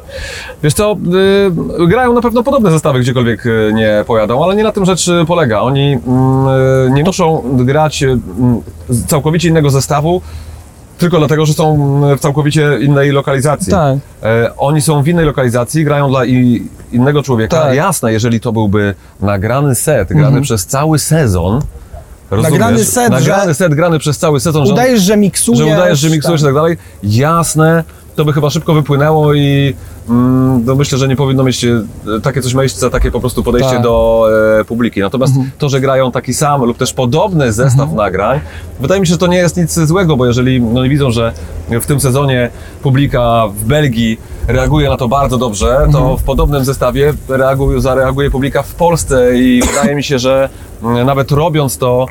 [0.63, 0.97] Wiesz co,
[1.81, 5.07] y, grają na pewno podobne zestawy, gdziekolwiek y, nie pojadą, ale nie na tym rzecz
[5.07, 5.61] y, polega.
[5.61, 8.03] Oni mm, nie muszą grać
[9.07, 10.21] całkowicie innego zestawu,
[10.97, 13.71] tylko dlatego, że są mm, w całkowicie innej lokalizacji.
[13.71, 13.97] Tak.
[14.23, 17.61] E, oni są w innej lokalizacji, grają dla i, innego człowieka.
[17.61, 17.75] Tak.
[17.75, 21.61] Jasne, jeżeli to byłby nagrany set, grany przez cały sezon,
[22.31, 22.51] rozumiesz?
[22.59, 25.59] Nagrany set, nagrany set grany przez cały sezon, że Udajesz, że miksujesz.
[25.59, 26.77] że udajesz, że miksujesz i tak dalej.
[27.03, 27.83] Jasne,
[28.15, 29.75] to by chyba szybko wypłynęło i
[30.65, 31.81] no myślę, że nie powinno mieć e,
[32.23, 33.83] takie coś miejsca, takie po prostu podejście Tak.
[33.83, 34.27] do
[34.59, 34.99] e, publiki.
[34.99, 38.39] Natomiast to, że grają taki sam lub też podobny zestaw nagrań,
[38.79, 41.33] wydaje mi się, że to nie jest nic złego, bo jeżeli no, oni widzą, że
[41.69, 42.49] w tym sezonie
[42.83, 44.17] publika w Belgii
[44.47, 49.61] reaguje na to bardzo dobrze, to w podobnym zestawie reaguje, zareaguje publika w Polsce i
[49.61, 50.49] wydaje mi się, że
[50.83, 52.05] mm, nawet robiąc to,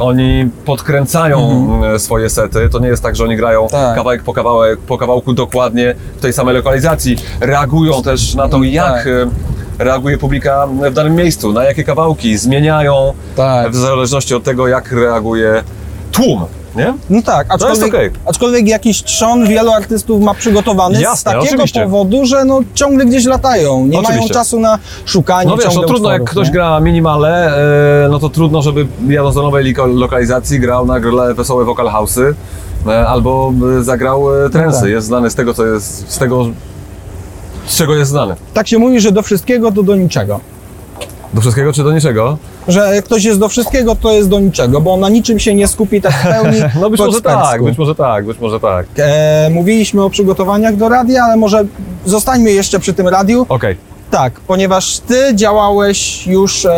[0.00, 2.68] oni podkręcają e, swoje sety.
[2.72, 3.96] To nie jest tak, że oni grają Tak.
[3.96, 7.16] kawałek po, kawałek po kawałku dokładnie w tej samej lokalizacji.
[7.40, 9.06] Reagują też na to, jak Tak.
[9.06, 13.70] e, reaguje publika w danym miejscu, na jakie kawałki zmieniają Tak.
[13.72, 15.62] w zależności od tego, jak reaguje
[16.12, 16.44] tłum.
[16.76, 16.94] Nie?
[17.10, 18.10] No tak, jest aczkolwiek, okej.
[18.26, 21.82] aczkolwiek jakiś trzon wielu artystów ma przygotowany z Jasne, takiego oczywiście.
[21.82, 24.34] powodu, że no ciągle gdzieś latają, nie mają Oczywiście.
[24.34, 26.52] czasu na szukanie No wiesz, no trudno jak utworów, ktoś nie?
[26.52, 27.56] gra minimale,
[28.04, 31.00] e, no to trudno, żeby jadąc do nowej lokalizacji grał na
[31.34, 32.34] wesołe vocal house'y
[32.86, 34.80] e, albo e, zagrał trensy.
[34.80, 34.90] tak.
[34.90, 36.46] Jest znany z tego, co jest, z tego,
[37.66, 38.34] z czego jest znany.
[38.54, 40.40] Tak się mówi, że do wszystkiego to do niczego.
[41.34, 42.38] Do wszystkiego czy do niczego?
[42.68, 45.68] Że ktoś jest do wszystkiego, to jest do niczego, bo on na niczym się nie
[45.68, 48.86] skupi tak w pełni No być może tak, być może tak, być może tak.
[48.98, 51.64] E, mówiliśmy o przygotowaniach do radia, ale może
[52.06, 53.46] zostańmy jeszcze przy tym radiu.
[53.48, 53.76] Okej.
[54.10, 56.70] Tak, ponieważ ty działałeś już e,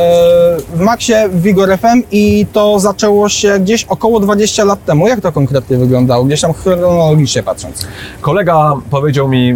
[0.74, 5.08] w Maxie w Vigor FM i to zaczęło się gdzieś około 20 lat temu.
[5.08, 6.24] Jak to konkretnie wyglądało?
[6.24, 7.86] Gdzieś tam chronologicznie patrząc.
[8.20, 9.50] Kolega powiedział mi,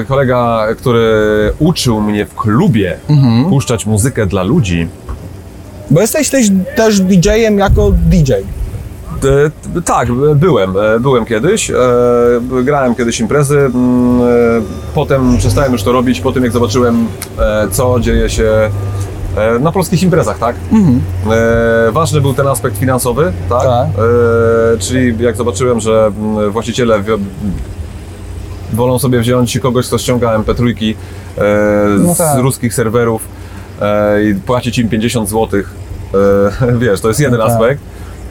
[0.00, 1.12] e, kolega, który
[1.58, 3.44] uczył mnie w klubie Mhm.
[3.44, 4.88] puszczać muzykę dla ludzi,
[5.90, 6.46] Bo jesteś też,
[6.76, 8.32] też DJ-em jako DJ.
[8.32, 11.74] E, Tak, byłem, e, byłem kiedyś, e,
[12.64, 14.20] grałem kiedyś imprezy, mm,
[14.94, 17.06] potem przestałem już to robić, po tym jak zobaczyłem,
[17.70, 18.70] co dzieje się
[19.60, 20.56] na polskich imprezach, tak?
[21.30, 23.62] E, Ważny był ten aspekt finansowy, tak?
[23.62, 23.86] Tak.
[24.78, 27.02] Czyli jak zobaczyłem, że mm, właściciele
[28.72, 30.94] wolą sobie wziąć kogoś, kto ściąga MP3
[31.38, 31.42] e,
[31.98, 32.38] No z tak.
[32.38, 33.22] ruskich serwerów
[34.22, 35.60] i płacić im 50 zł.
[35.60, 37.50] E, wiesz, to jest jeden tak.
[37.50, 37.82] aspekt.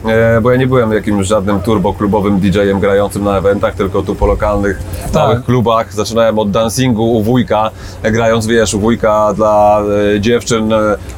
[0.04, 4.26] E, bo ja nie byłem jakimś żadnym turbo-klubowym DJ-em grającym na eventach, tylko tu po
[4.26, 5.14] lokalnych, Tak.
[5.14, 5.94] małych klubach.
[5.94, 7.70] Zaczynałem od dancingu u wujka,
[8.02, 9.82] e, grając, wiesz, u wujka dla
[10.16, 10.70] e, dziewczyn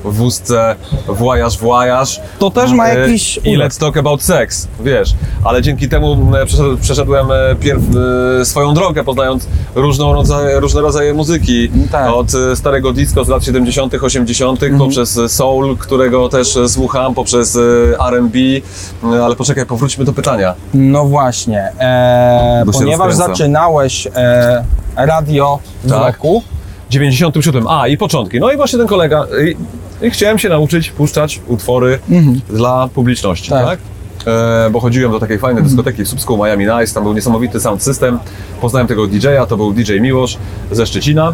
[0.05, 0.77] w wózce,
[1.09, 2.21] włajasz, włajasz.
[2.39, 5.15] To też ma jakiś I let's talk about sex, wiesz.
[5.45, 7.27] Ale dzięki temu przeszedł- przeszedłem
[7.61, 7.83] pierw
[8.45, 11.71] swoją drogę, poznając różną rodzaje, różne rodzaje muzyki.
[11.93, 12.13] Tak.
[12.15, 14.79] Od starego disco z lat 70., 80., Mhm.
[14.79, 17.59] poprzez soul, którego też słucham, poprzez
[18.11, 18.35] RB.
[19.05, 20.55] E, Ale poczekaj, powróćmy do pytania.
[20.75, 23.33] No właśnie, e, Bo się ponieważ rozkręca.
[23.33, 24.65] zaczynałeś e,
[24.97, 26.15] radio w Tak.
[26.15, 26.43] roku,
[26.91, 27.67] 97.
[27.69, 28.41] A, i początki.
[28.41, 29.27] No i właśnie ten kolega.
[29.45, 29.57] I,
[30.07, 31.99] i chciałem się nauczyć puszczać utwory
[32.49, 33.67] dla publiczności, tak?
[33.67, 33.79] Tak.
[34.27, 37.83] E, bo chodziłem do takiej fajnej dyskoteki w Słupsku, Miami Nice, tam był niesamowity sound
[37.83, 38.19] system.
[38.61, 40.39] Poznałem tego DJ-a, to był DJ Miłosz
[40.71, 41.33] ze Szczecina.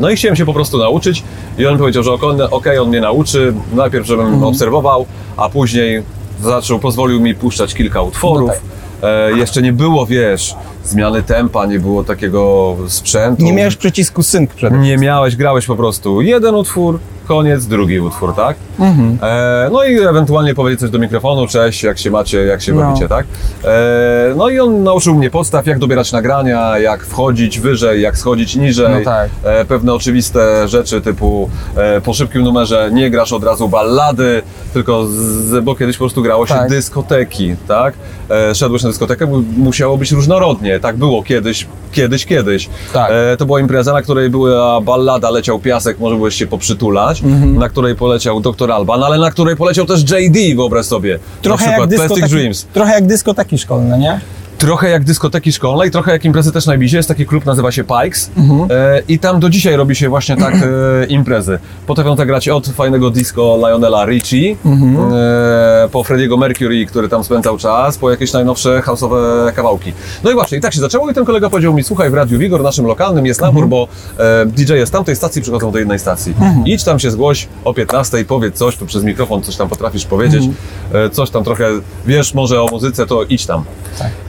[0.00, 1.22] No i chciałem się po prostu nauczyć
[1.58, 6.02] i on powiedział, że okej, okay, on mnie nauczy, najpierw żebym obserwował, a później
[6.40, 8.48] zaczął, pozwolił mi puszczać kilka utworów.
[8.48, 9.10] No tak.
[9.10, 13.42] e, jeszcze nie było, wiesz, zmiany tempa, nie było takiego sprzętu.
[13.42, 16.98] nie miałeś przycisku sync przed Nie miałeś, grałeś po prostu jeden utwór,
[17.32, 18.56] koniec, drugi utwór, tak?
[18.80, 19.18] Mhm.
[19.22, 22.80] E, no i ewentualnie powiedzieć coś do mikrofonu, cześć, jak się macie, jak się No.
[22.82, 23.26] bawicie, tak?
[23.64, 28.56] E, no i on nauczył mnie podstaw, jak dobierać nagrania, jak wchodzić wyżej, jak schodzić
[28.56, 28.94] niżej.
[28.98, 29.30] No tak.
[29.44, 34.42] e, pewne oczywiste rzeczy typu e, po szybkim numerze nie grasz od razu ballady,
[34.72, 36.68] tylko z, bo kiedyś po prostu grało się Tak.
[36.70, 37.94] dyskoteki, tak?
[38.30, 42.68] E, szedłeś na dyskotekę, mu- musiało być różnorodnie, tak było kiedyś, kiedyś, kiedyś.
[42.92, 43.10] Tak.
[43.32, 47.58] E, to była impreza, na której była ballada, leciał piasek, może byłeś się poprzytulać, Mhm.
[47.58, 48.72] na której poleciał Dr.
[48.72, 51.18] Alban, ale na której poleciał też JD, wyobraź sobie.
[51.42, 52.66] Trochę na jak, przykład Plastic dyskoteki, Dreams.
[52.72, 54.20] trochę jak dyskoteki szkolne, nie?
[54.62, 56.96] Trochę jak dyskoteki szkolne i trochę jak imprezy też na Ibizie.
[56.96, 58.30] Jest taki klub, nazywa się Pikes
[58.70, 61.58] e, i tam do dzisiaj robi się właśnie tak e, imprezy.
[61.86, 67.58] Potrafią tak grać od fajnego disco Lionela Richie, e, po Frediego Mercury, który tam spędzał
[67.58, 69.92] czas, po jakieś najnowsze house'owe kawałki.
[70.24, 72.38] No i właśnie, i tak się zaczęło i ten kolega powiedział mi, słuchaj, w Radiu
[72.38, 76.34] Wigor naszym lokalnym jest nabór, bo e, DJ z tamtej stacji przychodzą do jednej stacji.
[76.66, 80.44] Idź tam się zgłoś o 15, powiedz coś, tu przez mikrofon coś tam potrafisz powiedzieć,
[80.92, 81.68] e, coś tam trochę
[82.06, 83.64] wiesz może o muzyce, to idź tam.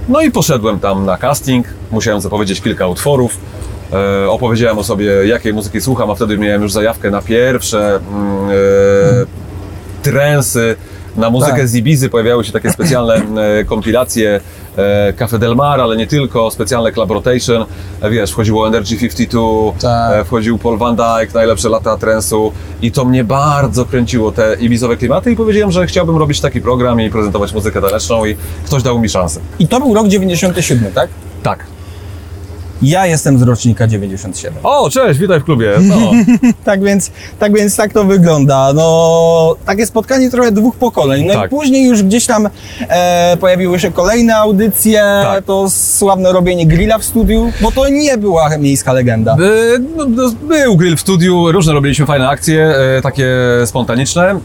[0.10, 3.38] No i poszedłem tam na casting, musiałem zapowiedzieć kilka utworów.
[3.94, 8.50] E, opowiedziałem o sobie, jakiej muzyki słucham, a wtedy miałem już zajawkę na pierwsze mm,
[8.50, 8.54] e,
[10.04, 10.76] trensy,
[11.18, 11.68] na muzykę Tak.
[11.68, 12.10] z Ibizy.
[12.10, 14.42] Pojawiały się takie specjalne e, kompilacje
[14.78, 17.66] e, Cafe Del Mar, ale nie tylko, specjalne Club Rotation.
[18.02, 19.42] E, wiesz, wchodziło Energy 52,
[19.82, 20.26] Tak.
[20.26, 25.32] wchodził Paul Van Dyke, najlepsze lata trensu i to mnie bardzo kręciło, te ibizowe klimaty
[25.32, 29.10] i powiedziałem, że chciałbym robić taki program i prezentować muzykę taneczną i ktoś dał mi
[29.10, 29.40] szansę.
[29.60, 31.10] I to był rok 97, tak?
[31.44, 31.73] Tak.
[32.84, 34.54] Ja jestem z rocznika 97.
[34.64, 35.72] O, cześć, witaj w klubie.
[35.82, 35.96] No.
[36.64, 38.74] Tak więc, tak więc tak to wygląda.
[38.74, 41.26] No, takie spotkanie trochę dwóch pokoleń.
[41.26, 41.46] No Tak.
[41.46, 42.50] i później już gdzieś tam
[42.90, 45.46] e, pojawiły się kolejne audycje, Tak.
[45.46, 49.36] to sławne robienie grilla w studiu, bo to nie była miejska legenda.
[49.36, 53.28] By, no, no, był grill w studiu, różne robiliśmy fajne akcje, e, takie
[53.66, 54.38] spontaniczne, e,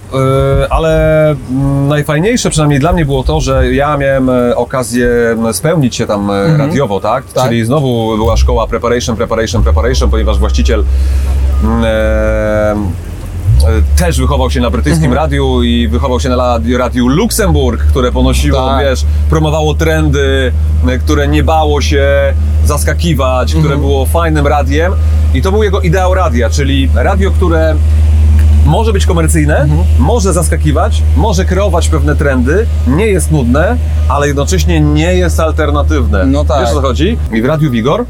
[0.71, 5.09] ale mm, najfajniejsze przynajmniej dla mnie było to, że ja miałem e, okazję
[5.53, 7.25] spełnić się tam e, radiowo, tak?
[7.33, 7.45] Tak.
[7.45, 10.85] Czyli znowu była szkoła preparation, preparation, preparation, ponieważ właściciel
[11.65, 12.77] mm, e, e,
[13.97, 18.85] też wychował się na brytyjskim radiu i wychował się na radiu, Luksemburg, które ponosiło, Tak.
[18.85, 20.53] wiesz, promowało trendy,
[20.89, 24.93] e, które nie bało się zaskakiwać, które było fajnym radiem.
[25.35, 27.75] I to był jego ideał radia, czyli radio, które
[28.69, 29.67] może być komercyjne,
[29.99, 33.77] może zaskakiwać, może kreować pewne trendy, nie jest nudne,
[34.09, 36.27] ale jednocześnie nie jest alternatywne.
[36.27, 36.61] No tak.
[36.61, 37.19] Wiesz o co chodzi?
[37.33, 38.05] I w Radiu Wigor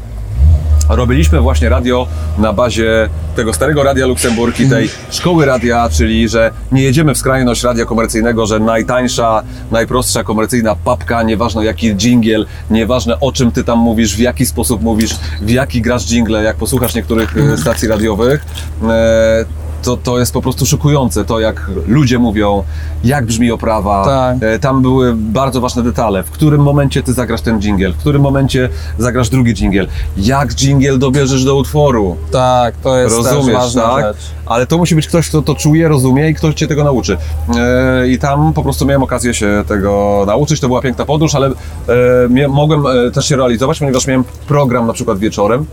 [0.89, 6.51] robiliśmy właśnie radio na bazie tego starego Radia Luksemburg i tej szkoły radia, czyli że
[6.71, 13.19] nie jedziemy w skrajność radia komercyjnego, że najtańsza, najprostsza komercyjna papka, nieważne jaki dżingiel, nieważne
[13.19, 16.95] o czym ty tam mówisz, w jaki sposób mówisz, w jaki grasz dżingle, jak posłuchasz
[16.95, 18.45] niektórych e, stacji radiowych,
[18.83, 19.45] e,
[19.83, 22.63] to, to jest po prostu szokujące, to jak ludzie mówią,
[23.03, 24.37] jak brzmi oprawa, Tak.
[24.43, 26.23] E, Tam były bardzo ważne detale.
[26.23, 29.87] W którym momencie ty zagrasz ten dżingiel, w którym momencie zagrasz drugi dżingiel,
[30.17, 32.17] jak dżingiel dobierzesz do utworu.
[32.31, 34.05] Tak, to jest też Rozumiesz, ważna tak?
[34.05, 34.17] rzecz.
[34.45, 37.17] Ale to musi być ktoś, kto to czuje, rozumie i ktoś cię tego nauczy.
[37.57, 40.59] E, I tam po prostu miałem okazję się tego nauczyć.
[40.59, 45.19] To była piękna podróż, ale e, mogłem też się realizować, ponieważ miałem program na przykład
[45.19, 45.65] wieczorem,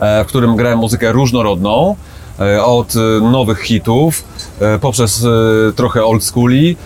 [0.00, 1.96] e, w którym grałem muzykę różnorodną.
[2.40, 4.24] E, Od e, nowych hitów,
[4.60, 5.26] e, poprzez
[5.76, 6.76] trochę old schooli,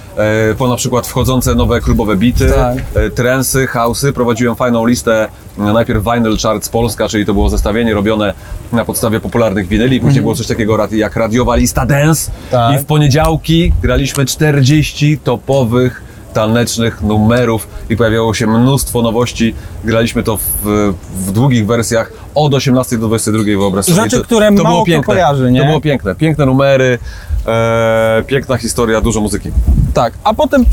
[0.58, 2.78] po na przykład wchodzące nowe klubowe bity, Tak.
[3.14, 4.12] trensy, house'y.
[4.12, 8.34] Prowadziłem fajną listę, najpierw Vinyl Charts Polska, czyli to było zestawienie robione
[8.72, 12.74] na podstawie popularnych winyli, później było coś takiego jak radiowa lista dance Tak.
[12.74, 19.54] i w poniedziałki graliśmy 40 topowych tanecznych numerów i pojawiało się mnóstwo nowości.
[19.84, 20.92] Graliśmy to w,
[21.26, 24.02] w długich wersjach od 18 do 22 wyobraź sobie.
[24.02, 25.14] Rzeczy, To- które to mało piękne.
[25.14, 25.60] kojarzy, nie?
[25.60, 26.14] To było piękne.
[26.14, 26.98] Piękne numery,
[27.46, 29.50] e, piękna historia, dużo muzyki.
[29.94, 30.64] Tak, a potem,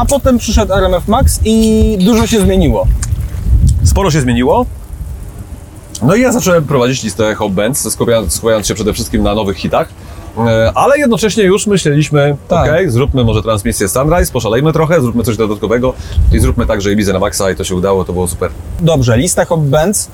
[0.00, 2.86] a potem przyszedł RMF Max i dużo się zmieniło.
[3.84, 4.66] Sporo się zmieniło.
[6.02, 9.56] No i ja zacząłem prowadzić listę Hop Bands, skupiając, skupiając się przede wszystkim na nowych
[9.56, 9.88] hitach.
[10.38, 12.68] E, Ale jednocześnie już myśleliśmy, Tak.
[12.70, 15.92] ok, zróbmy może transmisję Sunrise, poszalejmy trochę, zróbmy coś dodatkowego
[16.32, 18.50] i zróbmy także Ibizę na maksa i to się udało, to było super.
[18.80, 20.08] Dobrze, lista Hop Bands.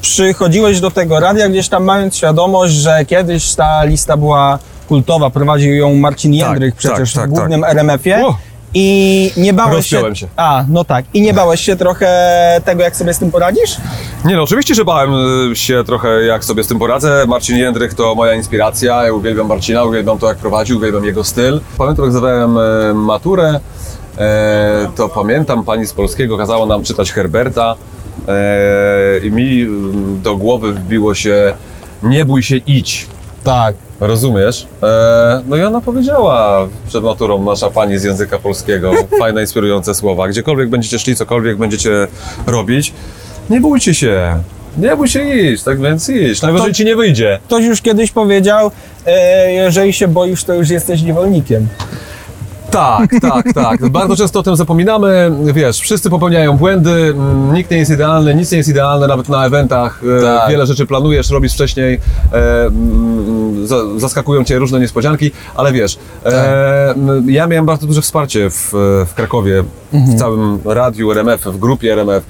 [0.00, 5.74] Przychodziłeś do tego radia gdzieś tam mając świadomość, że kiedyś ta lista była kultowa, prowadził
[5.74, 7.70] ją Marcin Jędrych przecież tak, w głównym tak.
[7.70, 8.26] RMF-ie.
[8.26, 8.36] O!
[8.74, 9.96] I nie bałeś się...
[9.96, 10.26] Rozpiąłem się.
[10.36, 11.04] A, no tak.
[11.14, 13.76] I nie bałeś się trochę tego, jak sobie z tym poradzisz?
[14.24, 15.14] Nie no, oczywiście, że bałem
[15.52, 17.24] y, się trochę, jak sobie z tym poradzę.
[17.28, 19.04] Marcin Jędrych to moja inspiracja.
[19.04, 21.60] Ja uwielbiam Marcina, uwielbiam to, jak prowadził, uwielbiam jego styl.
[21.78, 23.60] Pamiętam, jak zdawałem e, maturę,
[24.18, 27.74] e, to pamiętam, pani z polskiego kazała nam czytać Herberta
[28.28, 31.54] e, i mi mm, do głowy wbiło się
[32.02, 33.06] nie bój się, idź.
[33.44, 33.74] Tak.
[34.00, 34.66] Rozumiesz?
[34.82, 40.28] E, no i ona powiedziała przed maturą, nasza pani z języka polskiego, fajne, inspirujące słowa.
[40.28, 41.90] Gdziekolwiek będziecie szli, cokolwiek będziecie
[42.46, 42.92] robić,
[43.50, 44.42] nie bójcie się.
[44.78, 46.42] Nie bój się iść, tak więc idź.
[46.42, 47.38] Najwyżej To- ci nie wyjdzie.
[47.46, 48.70] Ktoś już kiedyś powiedział,
[49.06, 51.68] e, jeżeli się boisz, to już jesteś niewolnikiem.
[52.72, 53.88] Tak, tak, tak.
[53.88, 55.32] Bardzo często o tym zapominamy.
[55.54, 59.46] Wiesz, wszyscy popełniają błędy, mm, nikt nie jest idealny, nic nie jest idealne, nawet na
[59.46, 60.00] eventach.
[60.18, 60.50] e, Tak.
[60.50, 62.00] Wiele rzeczy planujesz, robisz wcześniej,
[62.32, 68.02] e, mm, za- zaskakują cię różne niespodzianki, ale wiesz, e, m, ja miałem bardzo duże
[68.02, 68.68] wsparcie w,
[69.10, 72.24] w Krakowie, w całym radiu RMF, w grupie RMF.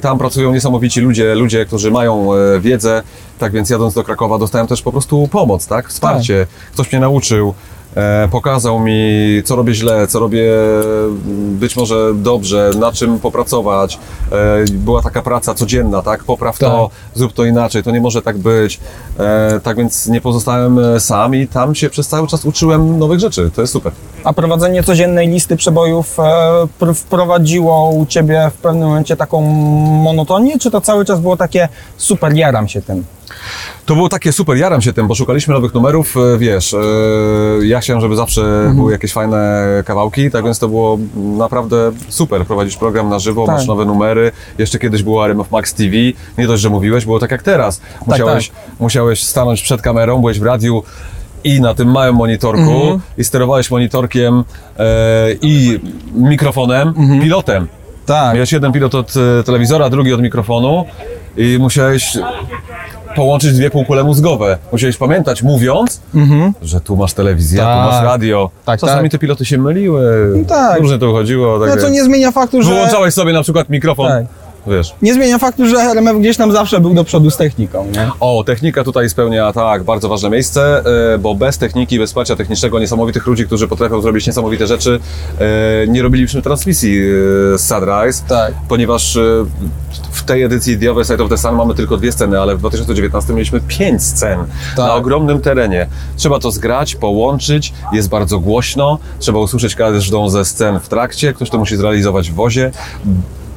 [0.00, 2.28] Tam pracują niesamowici ludzie, ludzie, którzy mają
[2.60, 3.02] wiedzę,
[3.38, 5.88] tak więc jadąc do Krakowa dostałem też po prostu pomoc, tak?
[5.88, 6.46] Wsparcie.
[6.72, 7.54] Ktoś mnie nauczył.
[7.96, 13.98] E, pokazał mi, co robię źle, co robię mm, być może dobrze, na czym popracować.
[14.32, 16.24] E, była taka praca codzienna, tak?
[16.24, 18.80] Popraw to, zrób to inaczej, to nie może tak być.
[19.18, 23.50] E, tak więc nie pozostałem sam i tam się przez cały czas uczyłem nowych rzeczy.
[23.54, 23.92] To jest super.
[24.24, 26.16] A prowadzenie codziennej listy przebojów
[26.80, 29.40] pr- wprowadziło u Ciebie w pewnym momencie taką
[30.02, 33.04] monotonię, czy to cały czas było takie super, jaram się tym?
[33.86, 36.78] To było takie super, jaram się tym, bo szukaliśmy nowych numerów, e, wiesz, e,
[37.62, 42.76] ja chciałem, żeby zawsze były jakieś fajne kawałki, tak więc to było naprawdę super, prowadzisz
[42.76, 43.56] program na żywo, Tak.
[43.56, 45.96] masz nowe numery, jeszcze kiedyś było RMF Max TV,
[46.38, 50.42] nie dość, że mówiłeś, było tak jak teraz, musiałeś, musiałeś stanąć przed kamerą, byłeś w
[50.42, 50.82] radiu
[51.44, 54.44] i na tym małym monitorku i sterowałeś monitorkiem
[54.78, 54.84] e,
[55.42, 55.80] i
[56.14, 57.68] mikrofonem, pilotem.
[58.06, 58.34] Tak.
[58.34, 60.84] Miałeś jeden pilot od e, telewizora, drugi od mikrofonu
[61.36, 62.18] i musiałeś
[63.16, 64.58] połączyć dwie półkule mózgowe.
[64.72, 66.00] Musiałeś pamiętać, mówiąc,
[66.62, 67.86] że tu masz telewizję, tu Tak.
[67.92, 68.50] masz radio.
[68.64, 69.12] Tak, Czasami tak.
[69.12, 70.32] te piloty się myliły.
[70.36, 70.80] No tak.
[70.80, 71.60] Różnie to chodziło.
[71.66, 72.74] Tak No co nie zmienia faktu, że...
[72.74, 74.08] Wyłączałeś sobie na przykład mikrofon.
[74.08, 74.24] Tak.
[74.66, 74.94] Wiesz.
[75.02, 78.10] Nie zmienia faktu, że RMF gdzieś tam zawsze był do przodu z techniką, nie?
[78.20, 80.82] O, technika tutaj spełnia tak bardzo ważne miejsce,
[81.14, 85.00] e, bo bez techniki, bez wsparcia technicznego, niesamowitych ludzi, którzy potrafią zrobić niesamowite rzeczy,
[85.38, 87.02] e, nie robilibyśmy transmisji e,
[87.58, 88.52] z Sunrise, Tak.
[88.68, 89.18] ponieważ
[90.12, 92.58] w tej edycji The Other Side of the Sun mamy tylko dwie sceny, ale w
[92.58, 94.38] 2019 mieliśmy pięć scen
[94.76, 94.86] Tak.
[94.86, 95.86] na ogromnym terenie.
[96.16, 101.50] Trzeba to zgrać, połączyć, jest bardzo głośno, trzeba usłyszeć każdą ze scen w trakcie, ktoś
[101.50, 102.70] to musi zrealizować w wozie.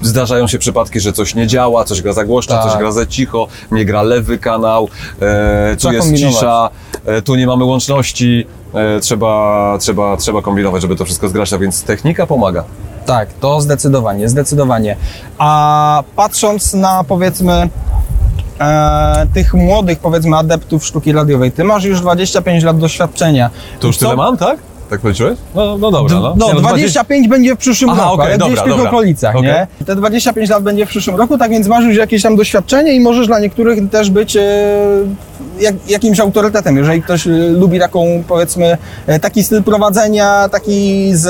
[0.02, 2.66] Zdarzają się przypadki, że coś nie działa, coś gra za głośno, Tak.
[2.72, 4.90] coś gra za cicho, nie gra lewy kanał,
[5.22, 6.36] e, tu jest kombinować.
[6.36, 6.70] cisza,
[7.06, 11.58] e, tu nie mamy łączności, e, trzeba, trzeba, trzeba kombinować, żeby to wszystko zgrać, a
[11.58, 12.64] więc technika pomaga.
[13.06, 14.96] Tak, to zdecydowanie, zdecydowanie.
[15.38, 17.70] A patrząc na powiedzmy
[18.60, 23.50] e, tych młodych powiedzmy adeptów sztuki radiowej, ty masz już 25 lat doświadczenia.
[23.80, 24.58] To już Co- tyle mam, tak?
[24.90, 25.38] Tak policzyłeś?
[25.56, 26.34] No, no dobra, no.
[26.38, 28.74] No, Nie, no 25 będzie w przyszłym Aha, roku, okej, ale dobra, gdzieś w tych
[28.74, 28.90] dobra.
[28.90, 29.50] okolicach, Okej.
[29.50, 29.86] nie?
[29.86, 33.00] Te 25 lat będzie w przyszłym roku, tak więc masz już jakieś tam doświadczenie i
[33.00, 34.42] możesz dla niektórych też być e,
[35.60, 36.78] jak, jakimś autorytetem.
[36.78, 41.24] Jeżeli ktoś e, lubi taką, powiedzmy, e, taki styl prowadzenia, taki z,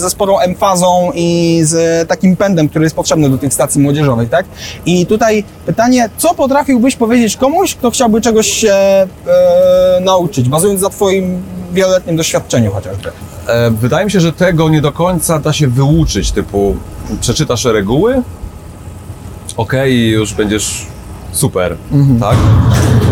[0.00, 4.46] ze sporą emfazą i z takim pędem, który jest potrzebny do tych stacji młodzieżowych, tak?
[4.86, 9.06] I tutaj pytanie, co potrafiłbyś powiedzieć komuś, kto chciałby czegoś się e,
[10.00, 13.10] nauczyć, bazując na twoim wieloletnim doświadczeniu chociażby?
[13.46, 16.76] E, Wydaje mi się, że tego nie do końca da się wyuczyć, typu
[17.20, 18.22] przeczytasz reguły,
[19.56, 20.86] okej, i już będziesz
[21.32, 21.76] super,
[22.20, 22.36] tak?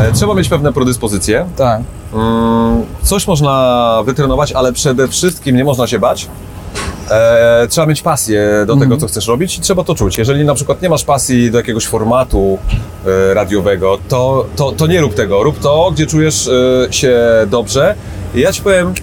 [0.01, 1.47] E, Trzeba mieć pewne predyspozycje.
[1.57, 1.81] Tak.
[2.15, 6.29] Mm, Coś można wytrenować, ale przede wszystkim nie można się bać.
[7.11, 10.19] E, trzeba mieć pasję do tego, co chcesz robić i trzeba to czuć.
[10.19, 12.59] Jeżeli na przykład nie masz pasji do jakiegoś formatu
[13.31, 15.43] e, radiowego, to, to, to nie rób tego.
[15.43, 16.49] Rób to, gdzie czujesz
[16.89, 17.19] e, się
[17.51, 17.95] dobrze.
[18.35, 18.95] Ja ci powiem,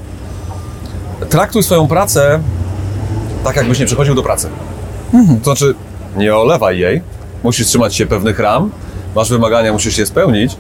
[1.29, 2.39] traktuj swoją pracę
[3.43, 4.49] tak, jakbyś nie przychodził do pracy.
[5.43, 5.75] To znaczy,
[6.17, 7.01] nie olewaj jej,
[7.43, 8.71] musisz trzymać się pewnych ram,
[9.15, 10.55] masz wymagania, musisz je spełnić,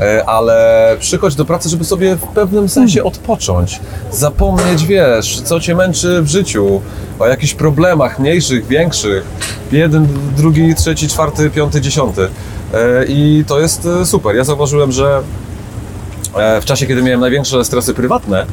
[0.00, 3.80] e, ale przychodź do pracy, żeby sobie w pewnym sensie odpocząć,
[4.12, 6.80] zapomnieć, wiesz, co cię męczy w życiu,
[7.18, 9.24] o jakichś problemach mniejszych, większych,
[9.72, 12.28] jeden, drugi, trzeci, czwarty, piąty, dziesiąty.
[12.74, 14.36] E, I to jest e, super.
[14.36, 15.22] Ja zauważyłem, że
[16.60, 18.46] w czasie, kiedy miałem największe stresy prywatne,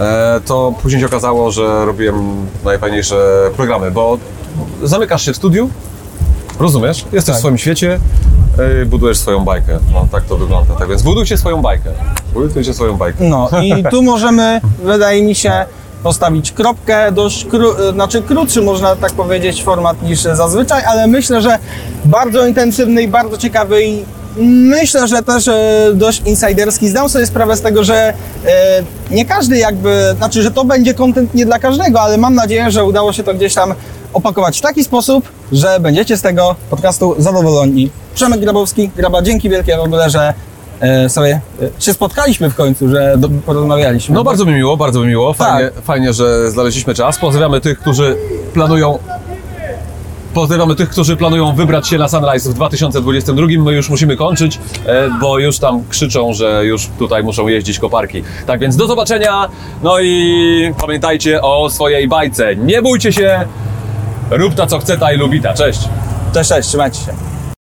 [0.00, 3.16] e, to później się okazało, że robiłem najfajniejsze
[3.56, 4.18] programy, bo
[4.82, 5.70] zamykasz się w studiu,
[6.60, 7.36] rozumiesz, jesteś Tak.
[7.36, 7.98] w swoim świecie,
[8.82, 9.78] e, budujesz swoją bajkę.
[9.92, 10.74] No tak to wygląda.
[10.74, 11.90] Tak więc budujcie swoją bajkę.
[12.34, 13.24] Budujcie swoją bajkę.
[13.24, 15.52] No i tu możemy, wydaje mi się,
[16.02, 21.58] postawić kropkę, dość kró- znaczy krótszy można tak powiedzieć format niż zazwyczaj, ale myślę, że
[22.04, 24.04] bardzo intensywny i bardzo ciekawy i
[24.36, 26.88] myślę, że też e, dość insiderski.
[26.88, 28.14] Zdam sobie sprawę z tego, że e,
[29.10, 32.84] nie każdy jakby, znaczy, że to będzie kontent nie dla każdego, ale mam nadzieję, że
[32.84, 33.74] udało się to gdzieś tam
[34.12, 37.90] opakować w taki sposób, że będziecie z tego podcastu zadowoleni.
[38.14, 40.34] Przemek Grabowski, Graba, dzięki wielkie w ogóle, że
[40.80, 41.40] e, sobie
[41.78, 43.16] się spotkaliśmy w końcu, że
[43.46, 44.14] porozmawialiśmy.
[44.14, 45.32] No bardzo mi miło, bardzo mi miło.
[45.32, 45.84] Fajnie, Tak.
[45.84, 47.18] fajnie, że znaleźliśmy czas.
[47.18, 48.16] Pozdrawiamy tych, którzy
[48.54, 48.98] planują
[50.34, 53.46] Pozdrawiamy tych, którzy planują wybrać się na Sunrise w 2022.
[53.58, 58.22] My już musimy kończyć, e, bo już tam krzyczą, że już tutaj muszą jeździć koparki.
[58.46, 59.48] Tak więc do zobaczenia.
[59.82, 62.56] No i pamiętajcie o swojej bajce.
[62.56, 63.44] Nie bójcie się.
[64.30, 65.42] Rób ta co chce ta i lubi.
[65.56, 65.80] Cześć.
[66.34, 67.31] Cześć, cześć, trzymajcie się.